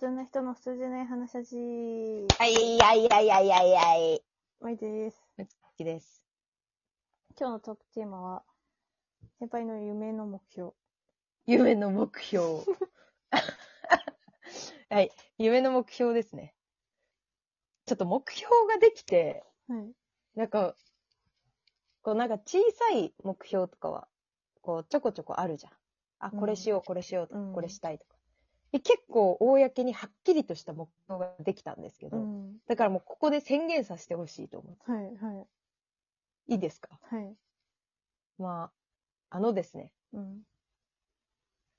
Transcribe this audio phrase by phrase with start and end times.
[0.00, 1.56] 通な人の普通じゃない話し味。
[2.38, 4.22] はい、はい、はい、はい、はい、はい。
[4.58, 5.22] まいです。
[5.36, 5.44] 好
[5.76, 6.22] きです。
[7.38, 8.42] 今日のトークテーマは、
[9.38, 10.70] 先輩の夢の目標。
[11.44, 12.42] 夢の目標。
[14.88, 16.54] はい、夢の目標ですね。
[17.84, 19.92] ちょっと目標ができて、はい。
[20.34, 20.76] なんか、
[22.00, 24.08] こうなんか小さい目標とかは、
[24.62, 25.72] こうちょこちょこあるじゃん。
[26.20, 28.19] あ、これしよう、これしようとか、うんこれしたいとか。
[28.72, 32.58] で結構、公にはっきりとした目標ができたんですけど、うん。
[32.68, 34.92] だからもうここで宣言させてほしいと思う。
[34.92, 35.44] はい、は
[36.48, 36.98] い、いいですか？
[37.02, 37.34] はい。
[38.38, 38.70] ま
[39.30, 40.42] あ、あのですね、うん。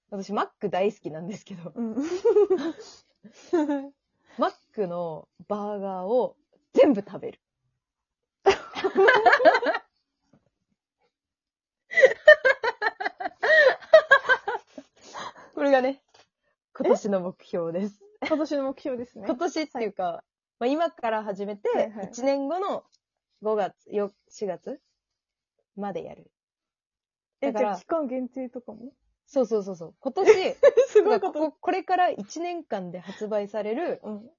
[0.09, 1.95] 私、マック大好きなんですけど、うん。
[4.37, 6.35] マックのバーガーを
[6.73, 7.39] 全部食べる。
[15.55, 16.01] これがね、
[16.73, 17.99] 今年の目標です。
[18.27, 19.25] 今年の目標ですね。
[19.27, 20.23] 今年っていうか、
[20.59, 22.83] まあ、今から始めてはいはい、1年後の
[23.43, 24.79] 5月、よ4月
[25.75, 26.31] までやる。
[27.41, 28.93] え、だからじゃあ期間限定とかも？
[29.25, 29.95] そうそうそうそう。
[29.99, 30.55] 今年、
[30.87, 34.29] すだ からこここれから1年間で発売されるうん。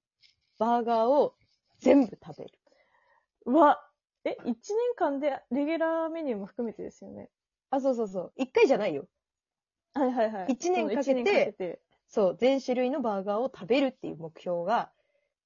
[0.59, 1.35] バーガーを
[1.81, 2.59] 全部食べる。
[3.47, 3.85] うわ、
[4.25, 4.55] え、1年
[4.95, 7.31] 間でレギュラーメニューも含めてですよね？
[7.71, 8.33] あ、そうそうそう。
[8.37, 9.09] 1回じゃないよ。
[9.95, 10.53] はいはいはい。
[10.53, 11.83] 一年かけてその一年かけて。
[12.13, 14.93] そう、全種類のバーガーを食べるっていう目標が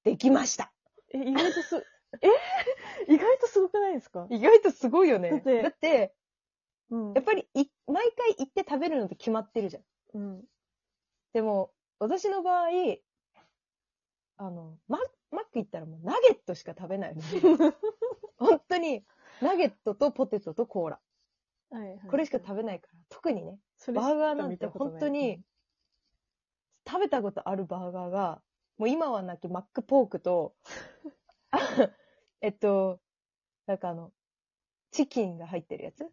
[0.03, 0.73] できました。
[1.13, 1.77] え、意外とす、
[2.21, 2.27] え？
[3.13, 4.27] 意外とすごくないですか？
[4.29, 5.31] 意外とすごいよね。
[5.31, 6.13] だってだって、
[6.89, 9.83] うんやっぱりい、毎回行って食べるのって決まってるじゃん。
[10.13, 10.43] うん。
[11.31, 12.67] でも、私の場合、
[14.37, 14.99] あの、マ
[15.31, 17.27] マック行ったらもうナゲットしか食べないので、
[18.37, 19.05] 本当に、
[19.41, 21.01] ナゲットとポテトとコーラ。
[21.69, 21.99] はいはい。
[22.09, 22.99] これしか食べないから。
[23.09, 25.41] 特にね、バーガーなんて本当に、
[26.87, 28.41] 食べたことあるバーガーが、
[28.77, 30.55] もう今はなきマックポークと、
[31.51, 31.57] あ
[32.41, 32.99] えっと、
[33.65, 34.13] なんかあの、
[34.91, 36.09] チキンが入ってるやつ？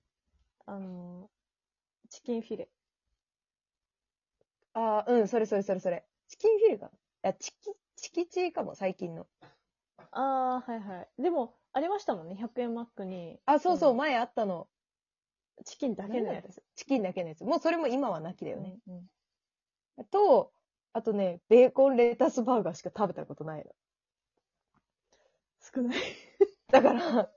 [0.67, 1.31] あの、
[2.09, 2.69] チキンフィレ。
[4.73, 6.05] ああ、うん、それそれそれそれ。
[6.29, 6.91] チキンフィレかな？
[6.91, 9.29] いや、チキ、チキチーかも、最近の。
[10.11, 11.23] ああ、はいはい。
[11.23, 13.41] でも、ありましたもんね、100円マックに。
[13.47, 14.69] あ、そうそう、うん前あったの。
[15.65, 16.65] チキンだけのやつ。
[16.75, 17.45] チキンだけのやつ。
[17.45, 18.79] もうそれも今はなきだよね。
[18.89, 19.11] うんうん
[19.97, 20.53] あと、
[20.95, 23.71] あとね、ベーコンレタスバーガーしか食べたことないの。
[25.61, 25.99] 少ない。
[26.71, 27.31] だから、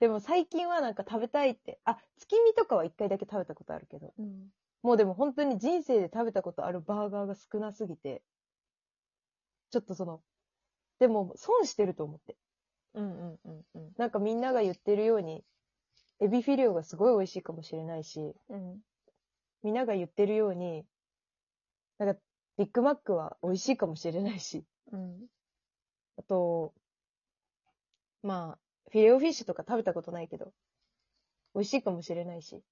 [0.00, 4.48] でも最近はなんか食べたいって、あ、月見とかは一回だけ食べたことあるけど、うん。
[4.82, 8.22] もうでも本当に人生で食べたことあるバーガーが少なすぎて、
[9.70, 10.22] ちょっとその、
[11.00, 12.36] でも損してると思って。
[12.94, 13.92] うんうんうんうん。
[13.98, 15.44] なんかみんなが言ってるように、
[16.20, 18.80] エビフィレオがすごい美味しいかもしれないし、うん。
[19.62, 20.84] みんなが言ってるように、
[22.00, 22.20] なんか
[22.56, 25.26] ビッグマックは美味しいかもしれないし、うん。
[26.16, 26.72] あと、
[28.22, 28.58] まあ、
[28.90, 30.52] フィレオフィッシュとか食べたことないけど、
[31.54, 32.62] 美味しいかもしれないし。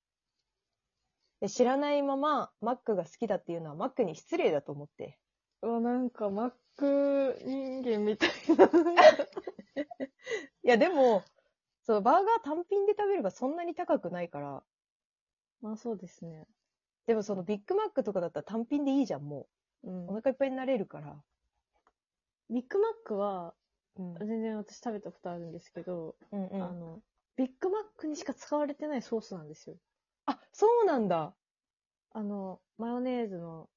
[1.41, 5.19] で知らないままマックが好きだっていうのはマックに失礼だと思って。
[5.63, 8.65] うわ、なんか、マック人間みたいな。
[10.65, 11.23] いやでも、
[11.83, 14.63] そう、バーガー単品で食べればそんなに高くないから、
[15.61, 16.47] まあそうですね。
[17.09, 19.49] でもそのビッグマックとかだったら単品でいいじゃん、も
[19.83, 20.11] うんう。
[20.11, 20.15] お。
[20.17, 21.17] 腹いっぱいになれるから。
[22.51, 23.55] ビッグマックは、
[23.99, 24.15] うん。
[24.19, 27.01] 全然私食べたことあるんですけど、うんうんあの、
[27.37, 29.77] ビッグマックにしか使われてないソースなんですよ。
[30.27, 31.33] あ、そうなんだ。
[32.13, 33.71] あの、マヨネーズの、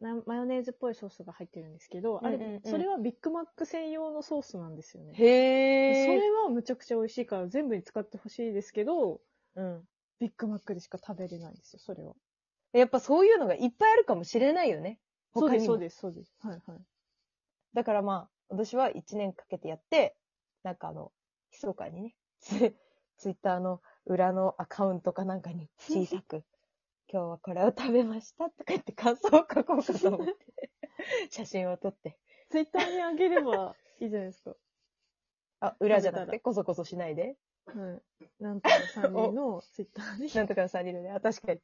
[0.00, 5.14] なマヨネーズっぽいソースが入ってるんですけど、あれ、うんうんうんそれはビッグマック専用のソースなんですよね。
[5.14, 6.06] へえ。
[6.06, 9.20] それはむちゃくちゃ美味しいから全部に使ってほしいですけど、
[9.56, 9.82] うん。
[10.20, 12.14] ビッグマックでしか食べれないんですよ、それは。
[12.72, 14.98] やっぱそういうのがいっぱいあるかもしれないよね。
[15.34, 16.34] そうです、他にもそうです、そうです。
[16.40, 16.80] はいはい。
[17.74, 20.16] だからまあ、私は1年かけてやって、
[20.62, 21.12] なんかあの、
[21.52, 22.74] 密かにね、ツ
[23.18, 26.44] ツイッターの裏のアカウントかなんかに 小さく、
[27.08, 30.70] 今日はこれを食べましたとか言って感想を書こうかと思って、
[31.30, 32.18] 写真を撮って。
[32.50, 34.56] ツイッターにあげればいいじゃないですか。
[35.60, 37.36] あ、裏じゃなくて、こそこそしないで。
[37.66, 38.42] はい。
[38.42, 40.34] なんとか3人のツイッターに。
[40.34, 41.60] なんとかの3人でね、あ、確かに。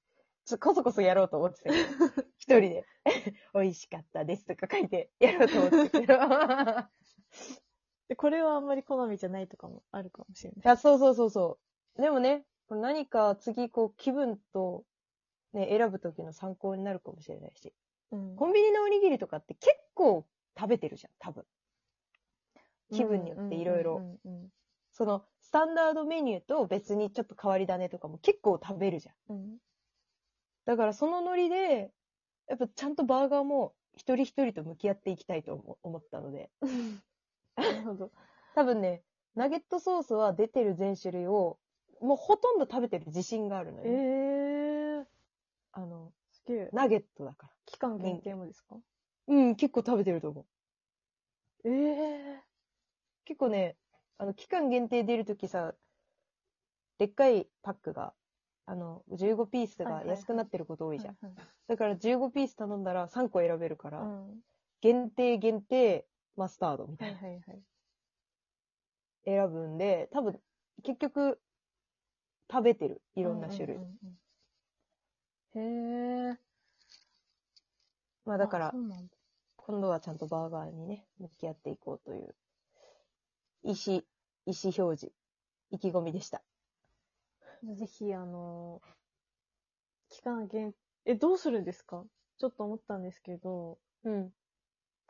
[0.49, 1.77] ちょこそこそやろうと思ってたけど、
[2.39, 2.87] 一人で、
[3.53, 6.15] 美味しかったですとか書いてやろうと思ってたけど。
[8.09, 10.61] で、これはあんまり好みじゃないとかもあるかもしれない。
[10.65, 11.59] いや、そうそうそうそ
[11.99, 12.01] う。
[12.01, 14.87] でもね、何か次、こう、気分と、
[15.53, 17.75] ね、選ぶ時の参考になるかもしれないし。
[18.11, 20.27] うんコンビニのおにぎりとかって結構
[20.59, 21.45] 食べてるじゃん、多分。
[22.91, 24.19] 気分によっていろいろ。
[24.93, 29.35] その、スタンダードメニューと別にちょっと変わり種とかも結構食べるじゃん。
[29.35, 29.59] うん
[30.69, 31.91] だからそのノリで、
[32.47, 36.51] やっぱちゃんとバーガーも一一人一人と向き合っていきたいと思思ったので、
[37.57, 38.13] なるほど。
[38.55, 39.03] 多分ね、
[39.35, 41.59] ナゲットソースは出てる全種類を、
[42.03, 45.07] もうほとんど食べてる自信があるのえよ、ー、
[45.73, 46.69] あの、すげえ。
[46.75, 47.53] ナゲットだから。
[47.65, 48.77] 期間限定もですか？
[49.27, 50.47] うん、結構食べてると思う。
[51.65, 52.43] ええ
[53.25, 53.79] 結構ね、
[54.19, 55.75] あの、期間限定出るときさ、
[56.99, 58.15] でっかいパックが、
[58.71, 61.17] あの、15ピースがはいはいはい安くなってること多いじゃん。
[61.21, 61.35] はい
[61.69, 64.41] だから15ピース頼んだら3個選べるから、はいうん
[64.81, 66.07] 限定限定
[66.37, 67.63] マスタードみたはいいな、はいはい。
[69.25, 70.41] 選ぶんで、多分、
[70.85, 71.41] 結局、
[72.49, 73.03] 食べてる。
[73.17, 73.77] いろんな種類。
[73.77, 73.89] うんうん
[75.55, 76.29] うんうん。
[76.29, 76.39] へえ。
[78.25, 78.75] まあだから
[79.57, 82.35] 今度はちゃんとバーガーにね、向き合っていこうという、
[83.65, 84.03] 意思、
[84.47, 85.13] 意思表示、
[85.71, 86.43] 意気込みでした。
[87.63, 88.83] ぜひ、あの、
[90.11, 90.75] 期間限、
[91.07, 92.05] え、どうするんですか？
[92.37, 94.33] ちょっと思ったんですけど、うん。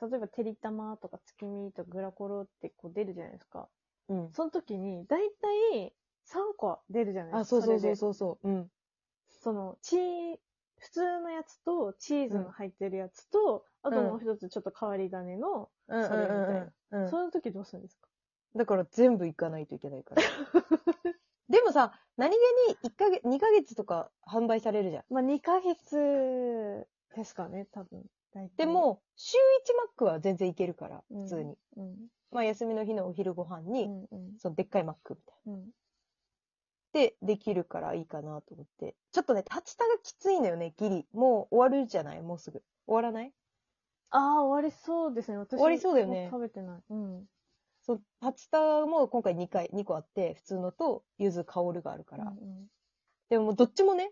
[0.00, 3.68] 例えば、てりたまとか月見とかグラコロってこう出るじゃないですか。
[4.08, 4.34] うん。
[4.34, 7.54] その時に、だいたい3個出るじゃないであ、すか。
[7.54, 7.96] そうそうそうう。
[7.96, 8.48] そうそう。
[8.48, 8.70] うん。
[9.28, 10.38] その、チー、
[10.78, 18.08] 普通のやつと、チーズの入ってるやつと、あともう一つちょっと変わり種の、うんそれみたいなうんうんその時どうするんですか？
[18.54, 20.22] だから全部行かないといけないから。
[21.48, 22.34] でもさ、何気
[22.68, 25.04] に1ヶ月、2ヶ月とか販売されるじゃん。
[25.08, 28.04] まあ、2ヶ月ですかね、多分。
[28.34, 31.56] 大体で、も、週1マックは全然いけるから、うん普通に。
[31.76, 31.96] うん。
[32.30, 35.52] まあ休みの日のお昼ご飯うに、んうんそのでっかいマックみたいな。
[35.54, 35.70] うん。
[36.92, 38.96] で、できるからいいかなと思って。
[39.12, 41.06] ちょっとね、立ちたがきついのよね、ギリ。
[41.12, 42.62] もう終わるじゃないもうすぐ。
[42.86, 43.32] 終わらない？
[44.10, 45.38] ああ、終わりそうですね。
[45.38, 46.82] 私終わりそうだよねも食べてない。
[46.90, 47.26] うん。
[47.88, 52.24] そう、立ちたも今回2回、2個あって、普通のと、ゆず香るがあるから。
[52.26, 52.68] うん
[53.30, 54.10] でももうどっちもね、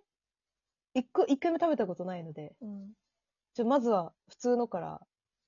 [0.93, 2.93] 一個、一回も食べたことないので、うん。
[3.55, 5.01] ちょ、まずは普通のから、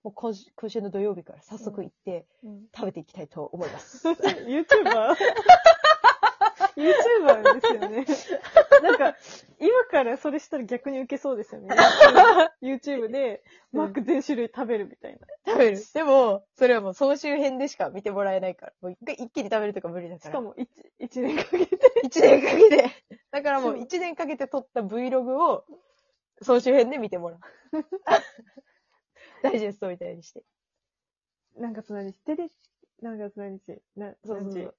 [0.03, 2.67] もう今週今週の土曜日から早速行ってうん。
[2.75, 4.09] 食べていきたいと思います。
[4.09, 5.15] YouTuber?YouTuber
[7.61, 8.07] ですよね。
[8.83, 9.17] なんか、
[9.61, 11.69] 今からそれしたら逆に受けそうですよね。
[12.63, 15.19] YouTube, で、マック全種類食べるみたいな。
[15.47, 15.79] 食べる。
[15.93, 18.73] でも、それはもう総集編でしか見てもらえないから。
[18.81, 20.31] もう一回一気に食べるとか無理だから。
[20.31, 20.69] しかも、一
[21.01, 21.79] 一年かけて。
[22.05, 22.91] 一年かけて。
[23.33, 25.65] だからもう一年かけて撮った Vlog を
[26.43, 27.41] 総集編で見てもらう。
[29.43, 30.45] ダイジェストみたいにして。
[31.57, 32.51] なんかつ何日、テレ、
[33.03, 34.75] なんかつ何日、な、そうそうそう何日、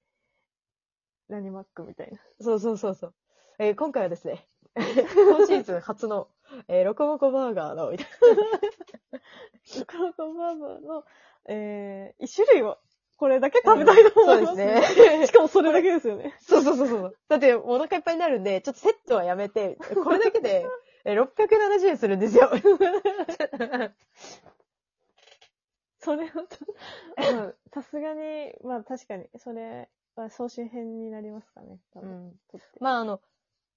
[1.28, 2.18] 何マックみたいな。
[2.40, 3.14] そうそうそうそう。
[3.58, 6.28] えー今回はですね、今シーズン初の、
[6.68, 8.06] えーロコモコバーガーの、みたい
[9.86, 11.04] カラコバーバーの、
[11.48, 12.78] えー、一種類を、
[13.16, 15.26] これだけ食べたいと思います、そうですね。
[15.28, 16.36] しかもそれだけですよね。
[16.40, 17.16] そうそうそうそう。
[17.28, 20.66] だってお腹いっぱいになるんで、ちょっとセットはやめて、これだけで、
[21.04, 22.50] えー670円するんですよ。
[25.98, 26.28] それを
[27.72, 31.78] さすがに、まあ確かに、それは総集編になりますかね。
[31.92, 32.40] 多分うん。
[32.80, 33.20] まああの、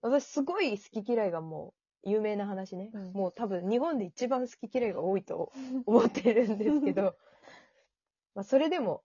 [0.03, 1.73] 私すごい好き嫌いがも
[2.05, 2.91] う有名な話ね。
[2.93, 5.51] うんもう多分日本で一番好き嫌いが多いと
[5.87, 7.15] 思ってるんですけど、
[8.35, 9.03] まあそれでも、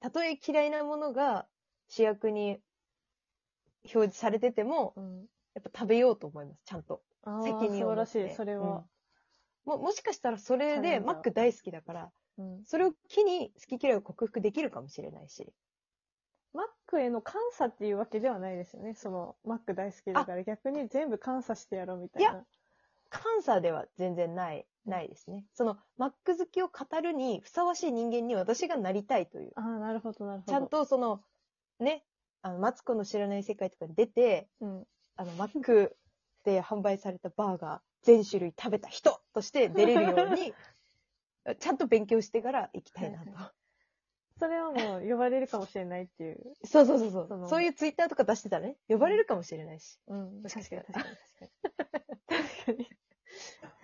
[0.00, 1.46] たとえ嫌いなものが
[1.88, 2.62] 主役に
[3.84, 5.28] 表示されてても、うん。
[5.52, 7.02] やっぱ食べようと思います、ちゃんと。
[7.42, 8.06] 責任を持って。
[8.06, 8.78] 素晴らしい、それは。
[8.78, 8.90] うん
[9.66, 12.64] ももしかしたらそれでマック大好きだから、うん。
[12.64, 15.52] それを機に好き嫌いを克服できるかもしれないし。
[16.52, 18.94] マックへの感謝っていうわけではないですよね。
[18.94, 22.40] その、マック大好きだから逆に全部感謝してやろうみたいな。
[22.40, 22.42] い
[23.10, 25.44] 感謝では全然ない、ないですね。
[25.52, 29.52] その、マック好きを語るにふさわしい人間に私がなりたいという。
[29.56, 30.52] ああ、なるほど、なるほど。
[30.52, 31.22] ちゃん、とその、
[31.80, 32.04] ね、
[32.42, 34.86] あの、マツコの知らない世界とかに出て、うん。
[35.16, 35.96] あの、マック
[36.44, 40.54] で販売されたバーガー全種類食べた人として出れるように、
[41.58, 43.30] ちゃんと勉強してから行きたいなと。
[44.46, 46.38] はいそれはもう呼ばれるかもしれないっていう。
[46.64, 49.98] そうそうそうそうそのそういうツイッターとか出してたらね、呼ばれるかもしれないし。
[50.08, 50.42] うん。
[50.42, 52.84] 確かに、確かに、確かに。
[52.84, 52.84] 確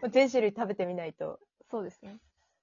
[0.01, 0.13] かに。
[0.13, 1.39] 全種類食べてみないと、
[1.71, 2.19] そうですね。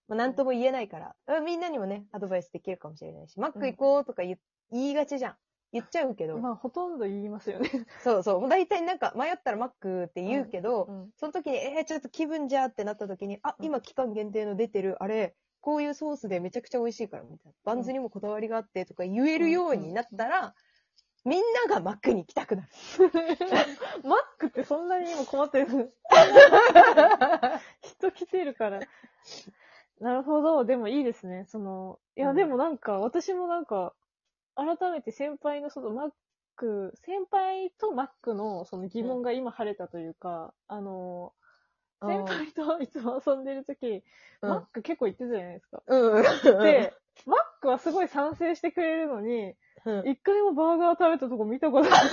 [0.07, 4.37] まあ、なんとも言えないから、うんみんなにもね、アドバイスできるかもしれないし、マック行こうとか言,、
[4.71, 5.35] 言いがちじゃん。
[5.71, 7.69] 言っちゃうけど、まあ、ほとんど言いますよね。
[8.03, 11.09] そうそう、もう大体なんか迷ったらマックって言うけど、うん。
[11.17, 17.53] その時に、えー、ちょっと気分じゃってなった時に、あ、うん今期間限定の出てる、あれ、こういうソースでめちゃくちゃ美味しいから、みたいな。
[17.63, 20.53] バンズにもこだわりがあってとか言えるようになったら、
[21.23, 21.39] みん
[21.69, 22.67] ながマックに行きたくなる。
[24.03, 25.95] マックってそんなに今困ってる
[27.81, 28.81] 人来てるから。
[30.01, 30.65] なるほど。
[30.65, 31.45] でもいいですね。
[31.47, 33.95] その、いうや、んでもなんか、私もなんか、
[34.55, 36.11] 改めて先輩のそのマッ
[36.57, 41.33] ク、先輩とマックのその疑問が今晴れたというか、あの、
[42.07, 44.03] 先輩といつも遊んでるとき、うん
[44.41, 45.81] マック結構行ってたじゃないですか。
[45.87, 46.23] うん。
[46.63, 46.93] で、
[47.25, 49.55] マックはすごい賛成してくれるのに、
[49.85, 52.01] うん、一回もバーガー食べたとこ見たことない。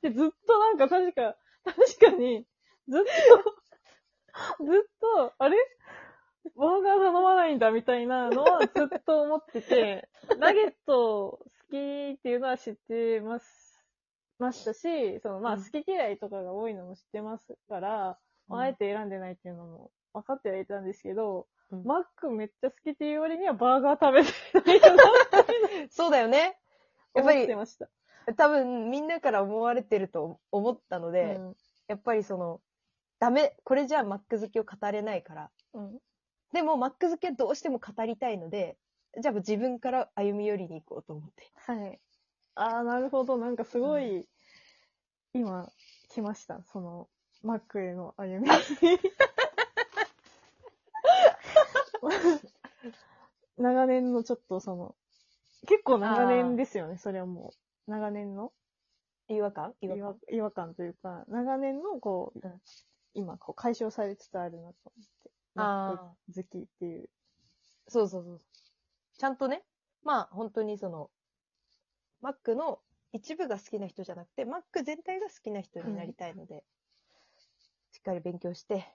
[0.00, 2.46] で、ずっとなんか確か、確かに、
[2.88, 3.02] ずっ
[4.58, 5.56] と、ずっと、あれ？
[6.56, 8.70] バーガー頼まないんだみたいなのはずっ
[9.04, 13.63] と思ってて、 ナゲット好きっていうのは知ってます、
[14.38, 25.02] ましたし、そのまあうん好き嫌いとかが多いのも知ってますから、うんあえて選んでないっていうのも分かってはいたんですけど、うんマックめっちゃ好きっていう割にはバーガー食べてないかな
[25.42, 26.58] ってそうだよね。
[27.14, 27.88] やっ思ぱり、ってました。
[28.36, 32.62] 多分みんなから思われてると思ったので、うんやっぱりその、
[33.18, 35.50] ダメ、これじゃあマック好きを語れないから。
[35.72, 35.98] うん
[36.52, 38.78] でもマック好きはどうしても語りたいので、
[39.20, 41.50] じゃあ自分から歩み寄りに行こうと思って。
[41.56, 42.00] はい。
[42.56, 43.36] ああ、なるほど。
[43.36, 44.28] なんかすごい、
[45.32, 45.68] 今、
[46.10, 46.62] 来ました。
[46.72, 47.08] その、
[47.42, 48.48] マックへの歩み。
[53.56, 54.94] 長年のちょっとその、
[55.66, 57.52] 結構長年ですよね、それはも
[57.86, 57.90] う。
[57.90, 58.52] 長年の？
[59.28, 59.74] 違和感？
[59.80, 60.16] 違違和。
[60.30, 62.62] 違和感というか、長年のこう、うん
[63.16, 65.30] 今こう解消されつつあるなと思って。
[65.54, 65.98] マッ
[66.32, 67.08] ク好きっていう。
[67.86, 68.40] そうそうそう。
[69.16, 69.62] ちゃんとね、
[70.02, 71.12] まあ本当にその、
[72.24, 72.78] マックの
[73.12, 76.64] 一部が好きな人じゃなくて、マック全体が好きな人になりたいので、
[77.92, 78.86] しっかり勉強して、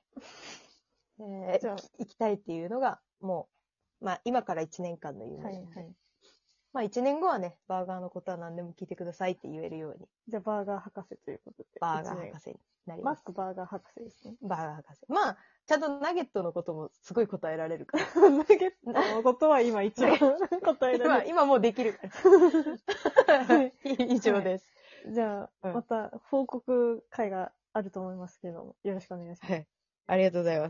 [1.20, 1.76] えーじゃあ。
[2.00, 3.48] 行きたいっていうのが、も
[4.02, 5.96] う、まあ今から1年間の夢はないので、はい。
[6.74, 11.70] まあ1年後はね、バーガーのことは何でも聞いてくださいって言えるように、じゃあ、バーガー博士ということで。
[11.80, 13.16] バーガー博士になりマッ。
[13.18, 14.36] クバーガー博士ですね。
[14.42, 15.06] バーガー博士。
[15.08, 18.06] まあ、ちゃんとナゲットのこともすごい答えられるから。
[18.30, 20.18] ナゲットのことは今一番
[20.62, 21.30] 答えら今、れる。
[21.30, 22.08] 今もうできるか
[23.28, 23.46] ら。
[23.46, 24.72] はい 以上です。
[25.08, 29.52] じゃあ、うんまた報告会があると思いますけども、よろしくお願いします。
[29.54, 29.68] はい。
[30.08, 30.68] ありがとうございます。